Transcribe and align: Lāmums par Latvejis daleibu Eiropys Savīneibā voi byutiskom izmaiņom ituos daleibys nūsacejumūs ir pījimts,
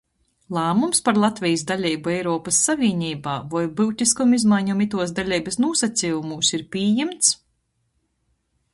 Lāmums 0.55 1.01
par 1.09 1.19
Latvejis 1.23 1.63
daleibu 1.71 2.13
Eiropys 2.13 2.61
Savīneibā 2.69 3.37
voi 3.53 3.63
byutiskom 3.81 4.35
izmaiņom 4.41 4.83
ituos 4.89 5.15
daleibys 5.23 5.63
nūsacejumūs 5.67 6.55
ir 6.61 6.69
pījimts, 6.77 7.35